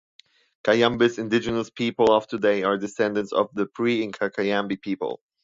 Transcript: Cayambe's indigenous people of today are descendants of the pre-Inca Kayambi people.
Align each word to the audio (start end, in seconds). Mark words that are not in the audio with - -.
Cayambe's 0.63 1.19
indigenous 1.19 1.69
people 1.69 2.09
of 2.11 2.25
today 2.25 2.63
are 2.63 2.75
descendants 2.75 3.31
of 3.33 3.49
the 3.53 3.67
pre-Inca 3.67 4.31
Kayambi 4.31 4.81
people. 4.81 5.21